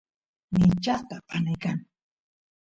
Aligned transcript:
michasqa 0.59 1.17
panay 1.27 1.55
kan 1.63 1.79